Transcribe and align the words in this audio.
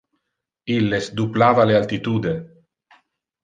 Illes 0.75 1.11
duplava 1.21 1.67
le 1.73 1.77
altitude. 1.83 2.35